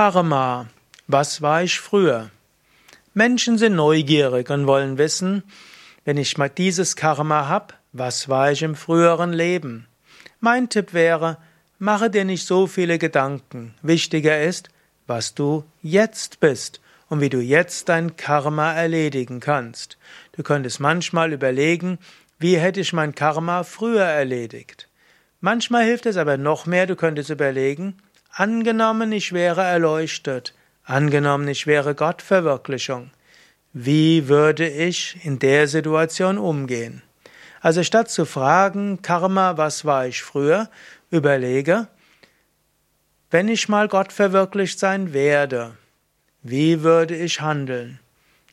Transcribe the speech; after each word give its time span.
Karma. 0.00 0.68
Was 1.08 1.42
war 1.42 1.64
ich 1.64 1.80
früher? 1.80 2.30
Menschen 3.14 3.58
sind 3.58 3.74
neugierig 3.74 4.48
und 4.48 4.68
wollen 4.68 4.96
wissen, 4.96 5.42
wenn 6.04 6.16
ich 6.16 6.38
mal 6.38 6.48
dieses 6.48 6.94
Karma 6.94 7.48
hab, 7.48 7.76
was 7.92 8.28
war 8.28 8.52
ich 8.52 8.62
im 8.62 8.76
früheren 8.76 9.32
Leben? 9.32 9.88
Mein 10.38 10.68
Tipp 10.68 10.94
wäre, 10.94 11.36
mache 11.80 12.10
dir 12.10 12.24
nicht 12.24 12.46
so 12.46 12.68
viele 12.68 12.96
Gedanken. 12.98 13.74
Wichtiger 13.82 14.40
ist, 14.40 14.68
was 15.08 15.34
du 15.34 15.64
jetzt 15.82 16.38
bist 16.38 16.80
und 17.08 17.20
wie 17.20 17.28
du 17.28 17.40
jetzt 17.40 17.88
dein 17.88 18.16
Karma 18.16 18.72
erledigen 18.74 19.40
kannst. 19.40 19.98
Du 20.30 20.44
könntest 20.44 20.78
manchmal 20.78 21.32
überlegen, 21.32 21.98
wie 22.38 22.56
hätte 22.56 22.78
ich 22.78 22.92
mein 22.92 23.16
Karma 23.16 23.64
früher 23.64 24.04
erledigt. 24.04 24.88
Manchmal 25.40 25.86
hilft 25.86 26.06
es 26.06 26.16
aber 26.16 26.36
noch 26.36 26.66
mehr, 26.66 26.86
du 26.86 26.94
könntest 26.94 27.30
überlegen, 27.30 27.96
Angenommen, 28.38 29.10
ich 29.10 29.32
wäre 29.32 29.62
erleuchtet, 29.62 30.54
angenommen, 30.84 31.48
ich 31.48 31.66
wäre 31.66 31.96
Gottverwirklichung, 31.96 33.10
wie 33.72 34.28
würde 34.28 34.68
ich 34.68 35.18
in 35.24 35.40
der 35.40 35.66
Situation 35.66 36.38
umgehen? 36.38 37.02
Also 37.60 37.82
statt 37.82 38.12
zu 38.12 38.26
fragen, 38.26 39.02
Karma, 39.02 39.56
was 39.56 39.84
war 39.84 40.06
ich 40.06 40.22
früher, 40.22 40.70
überlege, 41.10 41.88
wenn 43.32 43.48
ich 43.48 43.68
mal 43.68 43.88
Gott 43.88 44.12
verwirklicht 44.12 44.78
sein 44.78 45.12
werde, 45.12 45.76
wie 46.44 46.84
würde 46.84 47.16
ich 47.16 47.40
handeln? 47.40 47.98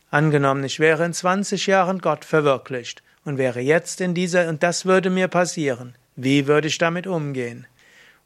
Angenommen, 0.10 0.64
ich 0.64 0.80
wäre 0.80 1.06
in 1.06 1.14
20 1.14 1.68
Jahren 1.68 2.00
Gott 2.00 2.26
verwirklicht 2.26 3.04
und 3.24 3.38
wäre 3.38 3.60
jetzt 3.60 4.02
in 4.02 4.16
dieser, 4.16 4.50
und 4.50 4.64
das 4.64 4.88
würde 4.88 5.12
mir 5.12 5.28
passieren, 5.28 5.94
wie 6.16 6.48
würde 6.48 6.70
ich 6.70 6.80
damit 6.80 7.06
umgehen? 7.06 7.68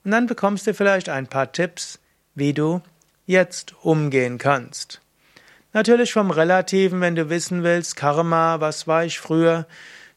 Und 0.03 0.11
dann 0.11 0.27
bekommst 0.27 0.67
du 0.67 0.73
vielleicht 0.73 1.09
ein 1.09 1.27
paar 1.27 1.51
Tipps, 1.51 1.99
wie 2.35 2.53
du 2.53 2.81
jetzt 3.25 3.75
umgehen 3.83 4.37
kannst. 4.37 5.01
Natürlich 5.71 6.13
vom 6.13 6.31
Relativen, 6.31 6.99
wenn 7.01 7.15
du 7.15 7.29
wissen 7.29 7.63
willst, 7.63 7.95
Karma, 7.95 8.59
was 8.59 8.87
war 8.87 9.05
ich 9.05 9.19
früher? 9.19 9.67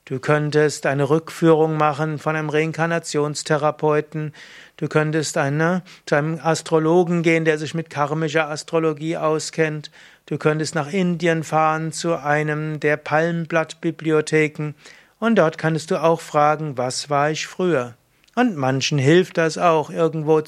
Du 0.04 0.18
könntest 0.18 0.86
eine 0.86 1.10
Rückführung 1.10 1.76
machen 1.76 2.18
von 2.18 2.34
einem 2.34 2.48
Reinkarnationstherapeuten. 2.48 4.32
Du 4.76 4.88
könntest 4.88 5.36
eine, 5.38 5.82
zu 6.06 6.16
einem 6.16 6.40
Astrologen 6.42 7.22
gehen, 7.22 7.44
der 7.44 7.58
sich 7.58 7.74
mit 7.74 7.88
karmischer 7.88 8.48
Astrologie 8.48 9.16
auskennt. 9.16 9.90
Du 10.26 10.38
könntest 10.38 10.74
nach 10.74 10.92
Indien 10.92 11.44
fahren 11.44 11.92
zu 11.92 12.16
einem 12.16 12.80
der 12.80 12.96
Palmblattbibliotheken. 12.96 14.74
Und 15.20 15.36
dort 15.36 15.56
kannst 15.56 15.92
du 15.92 16.02
auch 16.02 16.20
fragen, 16.20 16.76
was 16.76 17.08
war 17.10 17.30
ich 17.30 17.46
früher? 17.46 17.94
Und 18.34 18.56
manchen 18.56 18.98
hilft 18.98 19.36
das 19.36 19.58
auch, 19.58 19.90
irgendwo 19.90 20.42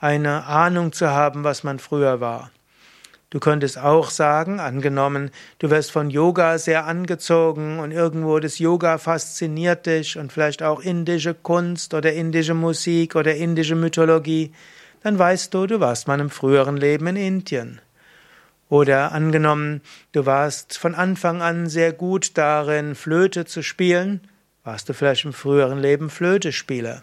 eine 0.00 0.44
Ahnung 0.46 0.92
zu 0.92 1.10
haben, 1.10 1.44
was 1.44 1.62
man 1.62 1.78
früher 1.78 2.20
war. 2.20 2.50
Du 3.30 3.40
könntest 3.40 3.78
auch 3.78 4.08
sagen, 4.08 4.58
angenommen, 4.58 5.30
du 5.58 5.68
wirst 5.68 5.92
von 5.92 6.08
Yoga 6.08 6.56
sehr 6.56 6.86
angezogen 6.86 7.78
und 7.78 7.92
irgendwo 7.92 8.38
das 8.38 8.58
Yoga 8.58 8.96
fasziniert 8.96 9.84
dich 9.84 10.16
und 10.16 10.32
vielleicht 10.32 10.62
auch 10.62 10.80
indische 10.80 11.34
Kunst 11.34 11.92
oder 11.92 12.14
indische 12.14 12.54
Musik 12.54 13.16
oder 13.16 13.34
indische 13.34 13.74
Mythologie, 13.74 14.52
dann 15.02 15.18
weißt 15.18 15.52
du, 15.52 15.66
du 15.66 15.78
warst 15.78 16.08
mal 16.08 16.18
im 16.20 16.30
früheren 16.30 16.78
Leben 16.78 17.06
in 17.08 17.16
Indien. 17.16 17.80
Oder 18.70 19.12
angenommen, 19.12 19.82
du 20.12 20.24
warst 20.24 20.78
von 20.78 20.94
Anfang 20.94 21.42
an 21.42 21.68
sehr 21.68 21.92
gut 21.92 22.36
darin, 22.38 22.94
Flöte 22.94 23.44
zu 23.44 23.62
spielen, 23.62 24.22
warst 24.64 24.88
du 24.88 24.94
vielleicht 24.94 25.26
im 25.26 25.34
früheren 25.34 25.78
Leben 25.78 26.08
Flötespieler. 26.08 27.02